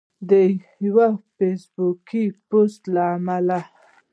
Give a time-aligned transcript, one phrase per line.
[0.29, 0.31] د
[0.85, 0.97] یو
[1.37, 3.59] فیسبوکي پوسټ له امله